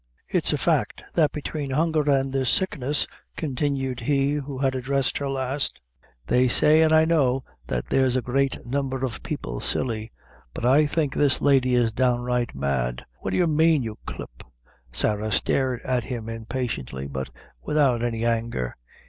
[0.27, 3.05] "It's a fact, that between hunger and this sickness,"
[3.35, 5.79] continued he who had addressed her last,
[6.25, 10.09] "they say an' I know that there's great number of people silly;
[10.55, 14.41] but I think this lady is downright mad; what do you mane, you clip?"
[14.91, 17.29] Sarah stared at him impatiently, but
[17.61, 18.77] without any anger.